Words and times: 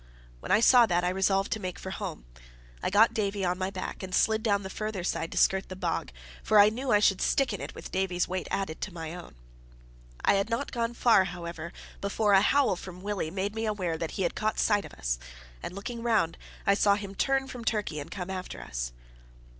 When 0.39 0.51
I 0.51 0.61
saw 0.61 0.87
that, 0.87 1.03
I 1.03 1.09
resolved 1.09 1.51
to 1.51 1.59
make 1.59 1.77
for 1.77 1.91
home. 1.91 2.25
I 2.81 2.89
got 2.89 3.13
Davie 3.13 3.45
on 3.45 3.59
my 3.59 3.69
back, 3.69 4.01
and 4.01 4.15
slid 4.15 4.41
down 4.41 4.63
the 4.63 4.69
farther 4.71 5.03
side 5.03 5.31
to 5.31 5.37
skirt 5.37 5.69
the 5.69 5.75
bog, 5.75 6.11
for 6.41 6.57
I 6.57 6.69
knew 6.69 6.89
I 6.89 6.97
should 6.99 7.21
stick 7.21 7.53
in 7.53 7.61
it 7.61 7.75
with 7.75 7.91
Davie's 7.91 8.27
weight 8.27 8.47
added 8.49 8.81
to 8.81 8.91
my 8.95 9.13
own. 9.13 9.35
I 10.25 10.33
had 10.33 10.49
not 10.49 10.71
gone 10.71 10.95
far, 10.95 11.25
however, 11.25 11.71
before 12.01 12.33
a 12.33 12.41
howl 12.41 12.75
from 12.75 13.03
Willie 13.03 13.29
made 13.29 13.53
me 13.53 13.67
aware 13.67 13.95
that 13.95 14.09
he 14.17 14.23
had 14.23 14.33
caught 14.33 14.57
sight 14.57 14.85
of 14.85 14.93
us; 14.93 15.19
and 15.61 15.75
looking 15.75 16.01
round, 16.01 16.35
I 16.65 16.73
saw 16.73 16.95
him 16.95 17.13
turn 17.13 17.47
from 17.47 17.63
Turkey 17.63 17.99
and 17.99 18.09
come 18.09 18.31
after 18.31 18.59
us. 18.59 18.93